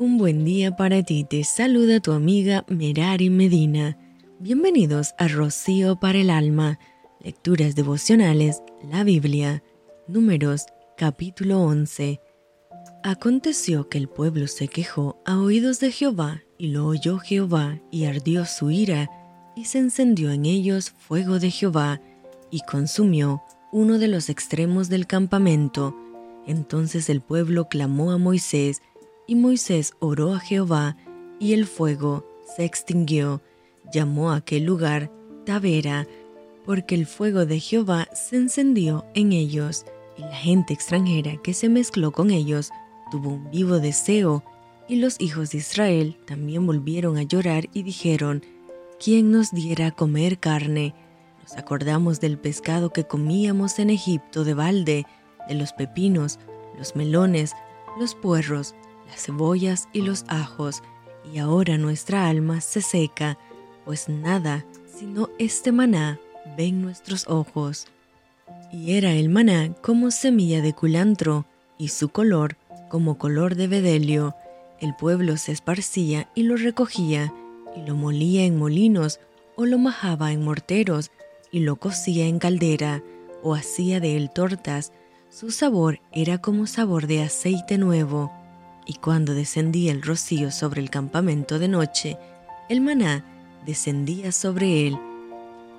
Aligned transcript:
Un 0.00 0.16
buen 0.16 0.44
día 0.44 0.76
para 0.76 1.02
ti, 1.02 1.24
te 1.24 1.42
saluda 1.42 1.98
tu 1.98 2.12
amiga 2.12 2.64
Merari 2.68 3.30
Medina. 3.30 3.98
Bienvenidos 4.38 5.12
a 5.18 5.26
Rocío 5.26 5.98
para 5.98 6.20
el 6.20 6.30
Alma, 6.30 6.78
Lecturas 7.18 7.74
Devocionales, 7.74 8.62
la 8.88 9.02
Biblia, 9.02 9.64
Números, 10.06 10.66
capítulo 10.96 11.62
11. 11.62 12.20
Aconteció 13.02 13.88
que 13.88 13.98
el 13.98 14.08
pueblo 14.08 14.46
se 14.46 14.68
quejó 14.68 15.20
a 15.26 15.40
oídos 15.40 15.80
de 15.80 15.90
Jehová, 15.90 16.42
y 16.58 16.68
lo 16.68 16.86
oyó 16.86 17.18
Jehová, 17.18 17.80
y 17.90 18.04
ardió 18.04 18.44
su 18.44 18.70
ira, 18.70 19.10
y 19.56 19.64
se 19.64 19.78
encendió 19.78 20.30
en 20.30 20.46
ellos 20.46 20.90
fuego 20.90 21.40
de 21.40 21.50
Jehová, 21.50 22.00
y 22.52 22.60
consumió 22.60 23.42
uno 23.72 23.98
de 23.98 24.06
los 24.06 24.28
extremos 24.28 24.88
del 24.88 25.08
campamento. 25.08 25.96
Entonces 26.46 27.10
el 27.10 27.20
pueblo 27.20 27.68
clamó 27.68 28.12
a 28.12 28.18
Moisés, 28.18 28.80
y 29.28 29.36
Moisés 29.36 29.92
oró 30.00 30.34
a 30.34 30.40
Jehová, 30.40 30.96
y 31.38 31.52
el 31.52 31.66
fuego 31.66 32.26
se 32.56 32.64
extinguió. 32.64 33.40
Llamó 33.92 34.32
a 34.32 34.36
aquel 34.36 34.64
lugar 34.64 35.12
Tavera, 35.44 36.08
porque 36.64 36.96
el 36.96 37.06
fuego 37.06 37.46
de 37.46 37.60
Jehová 37.60 38.08
se 38.12 38.36
encendió 38.36 39.04
en 39.14 39.32
ellos, 39.32 39.84
y 40.16 40.22
la 40.22 40.34
gente 40.34 40.74
extranjera 40.74 41.36
que 41.36 41.54
se 41.54 41.68
mezcló 41.68 42.10
con 42.10 42.32
ellos 42.32 42.70
tuvo 43.10 43.30
un 43.30 43.50
vivo 43.50 43.78
deseo, 43.78 44.42
y 44.88 44.96
los 44.96 45.20
hijos 45.20 45.50
de 45.50 45.58
Israel 45.58 46.16
también 46.26 46.66
volvieron 46.66 47.18
a 47.18 47.22
llorar 47.22 47.68
y 47.74 47.82
dijeron, 47.82 48.42
¿quién 48.98 49.30
nos 49.30 49.52
diera 49.52 49.88
a 49.88 49.90
comer 49.90 50.38
carne? 50.38 50.94
Nos 51.42 51.56
acordamos 51.56 52.20
del 52.20 52.38
pescado 52.38 52.92
que 52.92 53.04
comíamos 53.04 53.78
en 53.78 53.90
Egipto 53.90 54.44
de 54.44 54.54
balde, 54.54 55.06
de 55.46 55.54
los 55.54 55.72
pepinos, 55.74 56.38
los 56.78 56.96
melones, 56.96 57.52
los 57.98 58.14
puerros, 58.14 58.74
las 59.08 59.24
cebollas 59.24 59.88
y 59.92 60.02
los 60.02 60.24
ajos, 60.28 60.82
y 61.32 61.38
ahora 61.38 61.78
nuestra 61.78 62.28
alma 62.28 62.60
se 62.60 62.80
seca, 62.80 63.38
pues 63.84 64.08
nada 64.08 64.64
sino 64.98 65.30
este 65.38 65.70
maná 65.70 66.18
ven 66.56 66.82
nuestros 66.82 67.28
ojos. 67.28 67.86
Y 68.72 68.94
era 68.94 69.12
el 69.12 69.28
maná 69.28 69.72
como 69.80 70.10
semilla 70.10 70.60
de 70.60 70.72
culantro, 70.72 71.46
y 71.78 71.88
su 71.88 72.08
color 72.08 72.56
como 72.88 73.18
color 73.18 73.54
de 73.54 73.68
bedelio. 73.68 74.34
El 74.80 74.94
pueblo 74.96 75.36
se 75.36 75.52
esparcía 75.52 76.28
y 76.34 76.42
lo 76.42 76.56
recogía, 76.56 77.32
y 77.76 77.86
lo 77.86 77.94
molía 77.94 78.44
en 78.44 78.58
molinos, 78.58 79.20
o 79.56 79.66
lo 79.66 79.78
majaba 79.78 80.32
en 80.32 80.44
morteros, 80.44 81.12
y 81.52 81.60
lo 81.60 81.76
cocía 81.76 82.26
en 82.26 82.38
caldera, 82.38 83.02
o 83.42 83.54
hacía 83.54 84.00
de 84.00 84.16
él 84.16 84.30
tortas. 84.30 84.92
Su 85.30 85.52
sabor 85.52 86.00
era 86.12 86.38
como 86.38 86.66
sabor 86.66 87.06
de 87.06 87.22
aceite 87.22 87.78
nuevo 87.78 88.32
y 88.88 88.94
cuando 88.94 89.34
descendía 89.34 89.92
el 89.92 90.02
rocío 90.02 90.50
sobre 90.50 90.80
el 90.80 90.88
campamento 90.88 91.58
de 91.58 91.68
noche, 91.68 92.16
el 92.70 92.80
maná 92.80 93.22
descendía 93.66 94.32
sobre 94.32 94.86
él. 94.86 94.98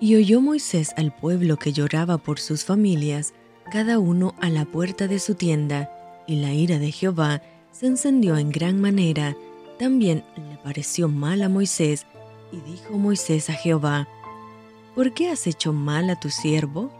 Y 0.00 0.14
oyó 0.14 0.40
Moisés 0.40 0.94
al 0.96 1.12
pueblo 1.12 1.56
que 1.56 1.72
lloraba 1.72 2.18
por 2.18 2.38
sus 2.38 2.64
familias, 2.64 3.34
cada 3.72 3.98
uno 3.98 4.36
a 4.40 4.48
la 4.50 4.64
puerta 4.64 5.08
de 5.08 5.18
su 5.18 5.34
tienda, 5.34 5.90
y 6.28 6.36
la 6.36 6.54
ira 6.54 6.78
de 6.78 6.92
Jehová 6.92 7.42
se 7.72 7.86
encendió 7.86 8.36
en 8.36 8.50
gran 8.50 8.80
manera. 8.80 9.36
También 9.80 10.22
le 10.36 10.56
pareció 10.62 11.08
mal 11.08 11.42
a 11.42 11.48
Moisés, 11.48 12.06
y 12.52 12.60
dijo 12.70 12.96
Moisés 12.96 13.50
a 13.50 13.54
Jehová, 13.54 14.06
¿por 14.94 15.12
qué 15.12 15.30
has 15.30 15.48
hecho 15.48 15.72
mal 15.72 16.08
a 16.08 16.20
tu 16.20 16.30
siervo? 16.30 16.92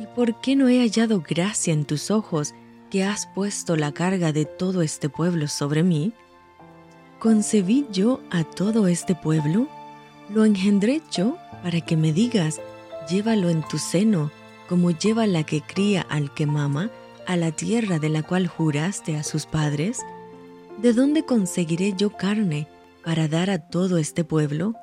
¿Y 0.00 0.06
por 0.06 0.40
qué 0.40 0.56
no 0.56 0.68
he 0.68 0.80
hallado 0.80 1.22
gracia 1.22 1.72
en 1.72 1.84
tus 1.84 2.10
ojos? 2.10 2.52
Que 2.96 3.04
has 3.04 3.26
puesto 3.26 3.76
la 3.76 3.92
carga 3.92 4.32
de 4.32 4.46
todo 4.46 4.80
este 4.80 5.10
pueblo 5.10 5.48
sobre 5.48 5.82
mí? 5.82 6.14
¿Concebí 7.18 7.86
yo 7.92 8.22
a 8.30 8.42
todo 8.42 8.88
este 8.88 9.14
pueblo? 9.14 9.68
¿Lo 10.30 10.46
engendré 10.46 11.02
yo 11.12 11.36
para 11.62 11.82
que 11.82 11.94
me 11.94 12.14
digas, 12.14 12.58
llévalo 13.06 13.50
en 13.50 13.60
tu 13.68 13.76
seno, 13.76 14.30
como 14.66 14.92
lleva 14.92 15.26
la 15.26 15.44
que 15.44 15.60
cría 15.60 16.06
al 16.08 16.32
que 16.32 16.46
mama, 16.46 16.90
a 17.26 17.36
la 17.36 17.52
tierra 17.52 17.98
de 17.98 18.08
la 18.08 18.22
cual 18.22 18.46
juraste 18.46 19.18
a 19.18 19.24
sus 19.24 19.44
padres? 19.44 20.00
¿De 20.78 20.94
dónde 20.94 21.22
conseguiré 21.22 21.92
yo 21.98 22.16
carne 22.16 22.66
para 23.04 23.28
dar 23.28 23.50
a 23.50 23.58
todo 23.58 23.98
este 23.98 24.24
pueblo? 24.24 24.74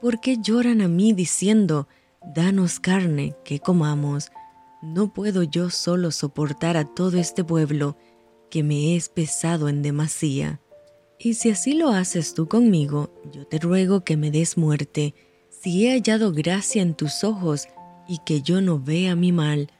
¿Por 0.00 0.18
qué 0.18 0.36
lloran 0.36 0.80
a 0.80 0.88
mí 0.88 1.12
diciendo, 1.12 1.86
danos 2.24 2.80
carne 2.80 3.36
que 3.44 3.60
comamos? 3.60 4.32
No 4.82 5.12
puedo 5.14 5.44
yo 5.44 5.70
solo 5.70 6.10
soportar 6.10 6.76
a 6.76 6.84
todo 6.84 7.16
este 7.16 7.44
pueblo 7.44 7.96
que 8.50 8.64
me 8.64 8.96
es 8.96 9.08
pesado 9.08 9.68
en 9.68 9.80
demasía. 9.80 10.60
Y 11.20 11.34
si 11.34 11.50
así 11.50 11.74
lo 11.74 11.90
haces 11.90 12.34
tú 12.34 12.48
conmigo, 12.48 13.14
yo 13.32 13.46
te 13.46 13.60
ruego 13.60 14.02
que 14.02 14.16
me 14.16 14.32
des 14.32 14.58
muerte, 14.58 15.14
si 15.50 15.86
he 15.86 15.92
hallado 15.92 16.32
gracia 16.32 16.82
en 16.82 16.94
tus 16.94 17.22
ojos 17.22 17.68
y 18.08 18.18
que 18.26 18.42
yo 18.42 18.60
no 18.60 18.80
vea 18.80 19.14
mi 19.14 19.30
mal. 19.30 19.70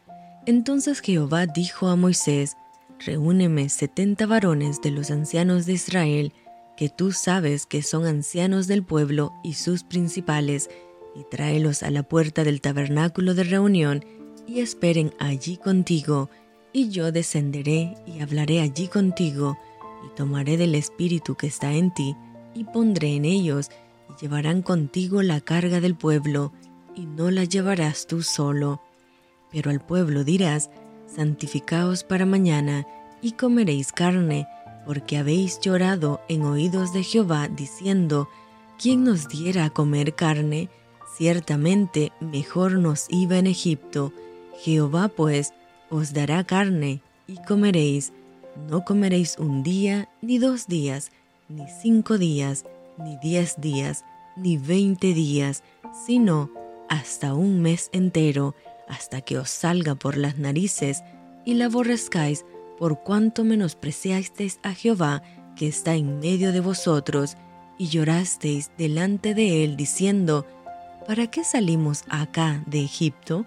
Entonces 0.46 1.00
Jehová 1.00 1.46
dijo 1.46 1.88
a 1.88 1.96
Moisés, 1.96 2.56
Reúneme 3.04 3.68
setenta 3.70 4.26
varones 4.26 4.80
de 4.82 4.92
los 4.92 5.10
ancianos 5.10 5.66
de 5.66 5.72
Israel, 5.72 6.32
que 6.76 6.88
tú 6.88 7.10
sabes 7.10 7.66
que 7.66 7.82
son 7.82 8.06
ancianos 8.06 8.68
del 8.68 8.84
pueblo 8.84 9.32
y 9.42 9.54
sus 9.54 9.82
principales, 9.82 10.70
y 11.16 11.24
tráelos 11.24 11.82
a 11.82 11.90
la 11.90 12.04
puerta 12.04 12.44
del 12.44 12.60
tabernáculo 12.60 13.34
de 13.34 13.42
reunión, 13.42 14.04
y 14.46 14.60
esperen 14.60 15.12
allí 15.18 15.56
contigo, 15.56 16.28
y 16.72 16.88
yo 16.88 17.12
descenderé 17.12 17.94
y 18.06 18.20
hablaré 18.20 18.60
allí 18.60 18.88
contigo, 18.88 19.58
y 20.04 20.14
tomaré 20.16 20.56
del 20.56 20.74
Espíritu 20.74 21.34
que 21.34 21.46
está 21.46 21.72
en 21.72 21.92
ti, 21.92 22.16
y 22.54 22.64
pondré 22.64 23.16
en 23.16 23.24
ellos, 23.24 23.70
y 24.08 24.22
llevarán 24.22 24.62
contigo 24.62 25.22
la 25.22 25.40
carga 25.40 25.80
del 25.80 25.94
pueblo, 25.94 26.52
y 26.94 27.06
no 27.06 27.30
la 27.30 27.44
llevarás 27.44 28.06
tú 28.06 28.22
solo. 28.22 28.80
Pero 29.50 29.70
al 29.70 29.80
pueblo 29.80 30.24
dirás, 30.24 30.70
santificaos 31.06 32.04
para 32.04 32.26
mañana, 32.26 32.86
y 33.20 33.32
comeréis 33.32 33.92
carne, 33.92 34.46
porque 34.86 35.16
habéis 35.16 35.60
llorado 35.60 36.20
en 36.28 36.42
oídos 36.42 36.92
de 36.92 37.04
Jehová, 37.04 37.48
diciendo, 37.48 38.28
¿quién 38.78 39.04
nos 39.04 39.28
diera 39.28 39.66
a 39.66 39.70
comer 39.70 40.14
carne? 40.14 40.68
Ciertamente 41.16 42.12
mejor 42.20 42.72
nos 42.72 43.06
iba 43.10 43.38
en 43.38 43.46
Egipto, 43.46 44.12
Jehová 44.58 45.08
pues 45.08 45.52
os 45.90 46.12
dará 46.12 46.44
carne 46.44 47.00
y 47.26 47.36
comeréis, 47.36 48.12
no 48.68 48.84
comeréis 48.84 49.36
un 49.38 49.62
día, 49.62 50.08
ni 50.20 50.38
dos 50.38 50.66
días, 50.66 51.10
ni 51.48 51.64
cinco 51.80 52.18
días, 52.18 52.64
ni 52.98 53.16
diez 53.18 53.60
días, 53.60 54.04
ni 54.36 54.56
veinte 54.56 55.14
días, 55.14 55.62
sino 56.06 56.50
hasta 56.88 57.34
un 57.34 57.60
mes 57.60 57.88
entero, 57.92 58.54
hasta 58.88 59.20
que 59.20 59.38
os 59.38 59.50
salga 59.50 59.94
por 59.94 60.16
las 60.16 60.38
narices 60.38 61.02
y 61.44 61.54
la 61.54 61.66
aborrezcáis 61.66 62.44
por 62.78 63.02
cuanto 63.02 63.44
menospreciasteis 63.44 64.58
a 64.62 64.74
Jehová 64.74 65.22
que 65.56 65.68
está 65.68 65.94
en 65.94 66.18
medio 66.18 66.52
de 66.52 66.60
vosotros, 66.60 67.36
y 67.78 67.88
llorasteis 67.88 68.70
delante 68.78 69.34
de 69.34 69.64
él 69.64 69.76
diciendo, 69.76 70.46
¿para 71.06 71.26
qué 71.28 71.42
salimos 71.42 72.04
acá 72.08 72.62
de 72.66 72.82
Egipto? 72.82 73.44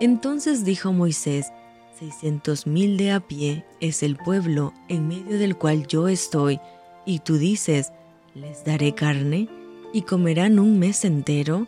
Entonces 0.00 0.64
dijo 0.64 0.94
Moisés, 0.94 1.52
seiscientos 1.98 2.66
mil 2.66 2.96
de 2.96 3.12
a 3.12 3.20
pie 3.20 3.66
es 3.80 4.02
el 4.02 4.16
pueblo 4.16 4.72
en 4.88 5.06
medio 5.06 5.38
del 5.38 5.56
cual 5.56 5.86
yo 5.86 6.08
estoy, 6.08 6.58
y 7.04 7.18
tú 7.18 7.36
dices, 7.36 7.92
les 8.34 8.64
daré 8.64 8.94
carne, 8.94 9.48
y 9.92 10.02
comerán 10.02 10.58
un 10.58 10.78
mes 10.78 11.04
entero. 11.04 11.66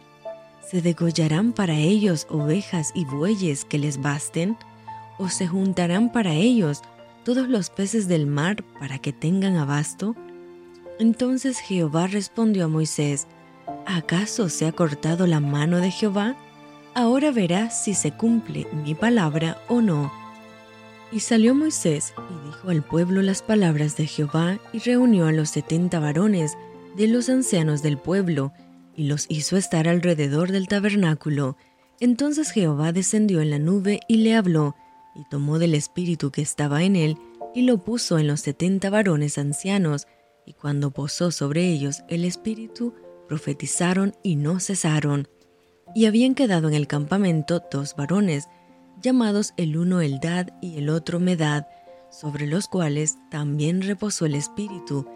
¿Se 0.66 0.80
degollarán 0.80 1.52
para 1.52 1.76
ellos 1.76 2.26
ovejas 2.30 2.92
y 2.94 3.04
bueyes 3.04 3.66
que 3.66 3.78
les 3.78 4.00
basten? 4.00 4.56
¿O 5.18 5.28
se 5.28 5.46
juntarán 5.46 6.10
para 6.10 6.32
ellos 6.32 6.80
todos 7.24 7.48
los 7.48 7.68
peces 7.68 8.08
del 8.08 8.26
mar 8.26 8.64
para 8.80 8.98
que 8.98 9.12
tengan 9.12 9.56
abasto? 9.56 10.16
Entonces 10.98 11.58
Jehová 11.58 12.06
respondió 12.06 12.64
a 12.64 12.68
Moisés, 12.68 13.26
¿acaso 13.86 14.48
se 14.48 14.66
ha 14.66 14.72
cortado 14.72 15.26
la 15.26 15.40
mano 15.40 15.78
de 15.78 15.90
Jehová? 15.90 16.36
Ahora 16.94 17.30
verás 17.30 17.84
si 17.84 17.94
se 17.94 18.12
cumple 18.12 18.66
mi 18.84 18.94
palabra 18.94 19.58
o 19.68 19.80
no. 19.80 20.12
Y 21.10 21.20
salió 21.20 21.54
Moisés 21.54 22.14
y 22.16 22.46
dijo 22.46 22.70
al 22.70 22.82
pueblo 22.82 23.22
las 23.22 23.42
palabras 23.42 23.96
de 23.96 24.06
Jehová 24.06 24.58
y 24.72 24.78
reunió 24.78 25.26
a 25.26 25.32
los 25.32 25.50
setenta 25.50 26.00
varones 26.00 26.56
de 26.96 27.06
los 27.06 27.28
ancianos 27.28 27.82
del 27.82 27.98
pueblo 27.98 28.52
y 28.96 29.04
los 29.04 29.26
hizo 29.28 29.56
estar 29.56 29.88
alrededor 29.88 30.52
del 30.52 30.68
tabernáculo. 30.68 31.56
Entonces 32.00 32.50
Jehová 32.50 32.92
descendió 32.92 33.40
en 33.40 33.50
la 33.50 33.58
nube 33.58 34.00
y 34.08 34.16
le 34.16 34.34
habló, 34.34 34.74
y 35.14 35.24
tomó 35.28 35.58
del 35.58 35.74
espíritu 35.74 36.30
que 36.30 36.42
estaba 36.42 36.82
en 36.82 36.96
él 36.96 37.18
y 37.54 37.62
lo 37.62 37.78
puso 37.78 38.18
en 38.18 38.26
los 38.26 38.40
setenta 38.40 38.88
varones 38.88 39.36
ancianos, 39.36 40.06
y 40.46 40.54
cuando 40.54 40.90
posó 40.90 41.30
sobre 41.30 41.68
ellos 41.68 42.02
el 42.08 42.24
espíritu, 42.24 42.94
profetizaron 43.28 44.14
y 44.22 44.36
no 44.36 44.58
cesaron 44.58 45.28
y 45.94 46.06
habían 46.06 46.34
quedado 46.34 46.68
en 46.68 46.74
el 46.74 46.86
campamento 46.86 47.62
dos 47.70 47.96
varones, 47.96 48.48
llamados 49.00 49.54
el 49.56 49.76
uno 49.76 50.00
Eldad 50.00 50.48
y 50.60 50.78
el 50.78 50.88
otro 50.88 51.20
Medad, 51.20 51.66
sobre 52.10 52.46
los 52.46 52.68
cuales 52.68 53.16
también 53.30 53.82
reposó 53.82 54.26
el 54.26 54.34
Espíritu, 54.34 55.06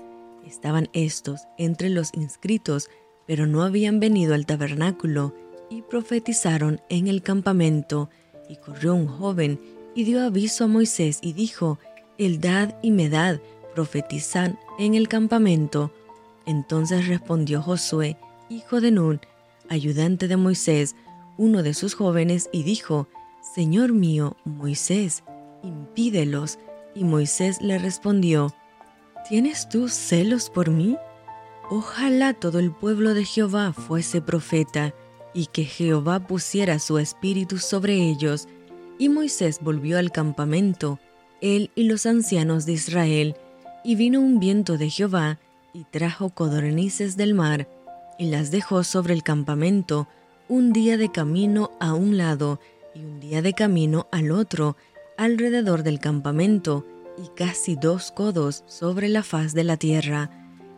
Estaban 0.46 0.88
estos 0.92 1.48
entre 1.58 1.90
los 1.90 2.14
inscritos, 2.14 2.88
pero 3.26 3.46
no 3.46 3.62
habían 3.64 3.98
venido 3.98 4.34
al 4.34 4.46
tabernáculo, 4.46 5.34
y 5.68 5.82
profetizaron 5.82 6.80
en 6.88 7.08
el 7.08 7.22
campamento. 7.22 8.08
Y 8.48 8.56
corrió 8.56 8.94
un 8.94 9.08
joven 9.08 9.58
y 9.96 10.04
dio 10.04 10.22
aviso 10.22 10.64
a 10.64 10.68
Moisés 10.68 11.18
y 11.20 11.32
dijo, 11.32 11.80
Eldad 12.18 12.76
y 12.80 12.92
Medad 12.92 13.40
profetizan 13.74 14.56
en 14.78 14.94
el 14.94 15.08
campamento. 15.08 15.92
Entonces 16.46 17.08
respondió 17.08 17.60
Josué, 17.60 18.16
hijo 18.48 18.80
de 18.80 18.92
Nun, 18.92 19.20
ayudante 19.68 20.28
de 20.28 20.36
Moisés, 20.36 20.96
uno 21.36 21.62
de 21.62 21.74
sus 21.74 21.94
jóvenes, 21.94 22.48
y 22.52 22.62
dijo, 22.62 23.08
Señor 23.54 23.92
mío, 23.92 24.36
Moisés, 24.44 25.22
impídelos. 25.62 26.58
Y 26.94 27.04
Moisés 27.04 27.60
le 27.60 27.78
respondió, 27.78 28.54
¿Tienes 29.28 29.68
tú 29.68 29.88
celos 29.88 30.50
por 30.50 30.70
mí? 30.70 30.96
Ojalá 31.68 32.32
todo 32.32 32.58
el 32.58 32.72
pueblo 32.72 33.12
de 33.12 33.24
Jehová 33.24 33.72
fuese 33.72 34.20
profeta, 34.20 34.94
y 35.34 35.46
que 35.46 35.64
Jehová 35.64 36.20
pusiera 36.26 36.78
su 36.78 36.98
espíritu 36.98 37.58
sobre 37.58 37.94
ellos. 37.94 38.48
Y 38.98 39.08
Moisés 39.08 39.58
volvió 39.60 39.98
al 39.98 40.10
campamento, 40.10 40.98
él 41.40 41.70
y 41.74 41.84
los 41.84 42.06
ancianos 42.06 42.66
de 42.66 42.72
Israel, 42.72 43.36
y 43.84 43.96
vino 43.96 44.20
un 44.20 44.38
viento 44.38 44.78
de 44.78 44.88
Jehová, 44.88 45.38
y 45.74 45.84
trajo 45.84 46.30
codornices 46.30 47.16
del 47.16 47.34
mar, 47.34 47.68
y 48.18 48.26
las 48.26 48.50
dejó 48.50 48.84
sobre 48.84 49.14
el 49.14 49.22
campamento, 49.22 50.08
un 50.48 50.72
día 50.72 50.96
de 50.96 51.10
camino 51.10 51.70
a 51.80 51.94
un 51.94 52.16
lado, 52.16 52.60
y 52.94 53.00
un 53.00 53.20
día 53.20 53.42
de 53.42 53.52
camino 53.52 54.06
al 54.12 54.30
otro, 54.30 54.76
alrededor 55.16 55.82
del 55.82 55.98
campamento, 55.98 56.86
y 57.18 57.28
casi 57.34 57.76
dos 57.76 58.12
codos 58.12 58.64
sobre 58.66 59.08
la 59.08 59.22
faz 59.22 59.54
de 59.54 59.64
la 59.64 59.76
tierra. 59.76 60.30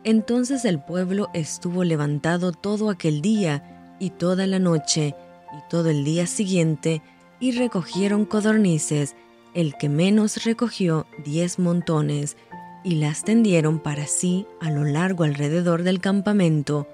Entonces 0.03 0.65
el 0.65 0.81
pueblo 0.81 1.29
estuvo 1.33 1.83
levantado 1.83 2.51
todo 2.51 2.89
aquel 2.89 3.21
día 3.21 3.95
y 3.99 4.11
toda 4.11 4.47
la 4.47 4.59
noche 4.59 5.15
y 5.51 5.69
todo 5.69 5.89
el 5.89 6.03
día 6.03 6.27
siguiente, 6.27 7.01
y 7.39 7.51
recogieron 7.51 8.25
codornices, 8.25 9.15
el 9.53 9.75
que 9.77 9.89
menos 9.89 10.43
recogió 10.43 11.07
diez 11.25 11.59
montones, 11.59 12.37
y 12.83 12.95
las 12.95 13.23
tendieron 13.23 13.79
para 13.79 14.07
sí 14.07 14.45
a 14.61 14.71
lo 14.71 14.83
largo 14.85 15.23
alrededor 15.23 15.83
del 15.83 15.99
campamento. 15.99 16.87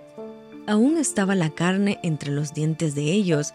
Aún 0.68 0.98
estaba 0.98 1.36
la 1.36 1.52
carne 1.52 2.00
entre 2.02 2.32
los 2.32 2.54
dientes 2.54 2.96
de 2.96 3.12
ellos, 3.12 3.54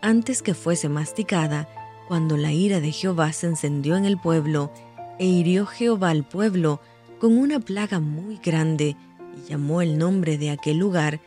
antes 0.00 0.42
que 0.42 0.54
fuese 0.54 0.88
masticada, 0.88 1.68
cuando 2.06 2.36
la 2.36 2.52
ira 2.52 2.80
de 2.80 2.92
Jehová 2.92 3.32
se 3.32 3.48
encendió 3.48 3.96
en 3.96 4.04
el 4.04 4.18
pueblo, 4.18 4.72
e 5.18 5.26
hirió 5.26 5.66
Jehová 5.66 6.10
al 6.10 6.24
pueblo 6.24 6.80
con 7.18 7.36
una 7.36 7.58
plaga 7.58 7.98
muy 7.98 8.38
grande, 8.38 8.96
y 9.36 9.50
llamó 9.50 9.82
el 9.82 9.98
nombre 9.98 10.38
de 10.38 10.50
aquel 10.50 10.78
lugar 10.78 11.20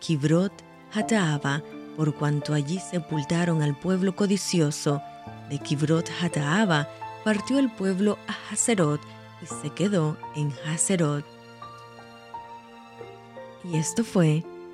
Kibrot 0.00 0.52
Hataaba, 0.92 1.62
por 1.96 2.14
cuanto 2.14 2.52
allí 2.52 2.78
sepultaron 2.78 3.62
al 3.62 3.78
pueblo 3.78 4.14
codicioso. 4.14 5.00
De 5.48 5.58
Kibrot 5.58 6.10
Hataaba 6.20 6.88
partió 7.24 7.58
el 7.58 7.70
pueblo 7.70 8.18
a 8.26 8.52
Hazerot 8.52 9.00
y 9.42 9.46
se 9.46 9.70
quedó 9.70 10.16
en 10.34 10.52
Hazerot. 10.66 11.24
Y 13.64 13.76
esto 13.76 14.04
fue 14.04 14.42